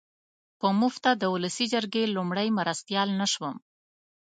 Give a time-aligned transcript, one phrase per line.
[0.59, 3.55] په مفته د اولسي جرګې لومړی مرستیال نه شوم.